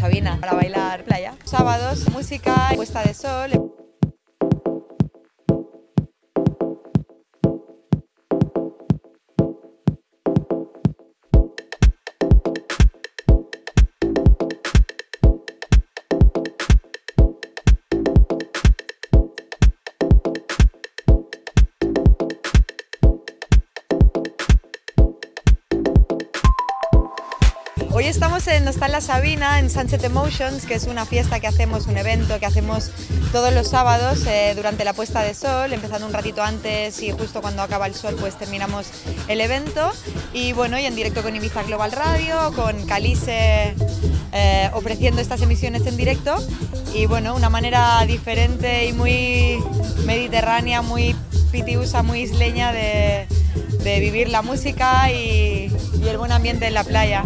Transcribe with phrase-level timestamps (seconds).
[0.00, 1.34] Sabina para bailar playa.
[1.44, 3.79] Sábados, música, puesta de sol.
[27.92, 31.88] Hoy estamos en Está La Sabina, en Sunset Emotions, que es una fiesta que hacemos,
[31.88, 32.92] un evento que hacemos
[33.32, 37.40] todos los sábados eh, durante la puesta de sol, empezando un ratito antes y justo
[37.40, 38.86] cuando acaba el sol pues terminamos
[39.26, 39.90] el evento.
[40.32, 43.74] Y bueno, y en directo con Ibiza Global Radio, con Calice
[44.32, 46.36] eh, ofreciendo estas emisiones en directo.
[46.94, 49.58] Y bueno, una manera diferente y muy
[50.06, 51.16] mediterránea, muy
[51.50, 53.26] pitiusa, muy isleña de,
[53.82, 55.72] vivir la música y
[56.08, 57.24] el buen ambiente en la playa.